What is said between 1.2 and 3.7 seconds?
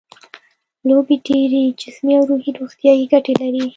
ډېرې جسمي او روحي روغتیايي ګټې لري.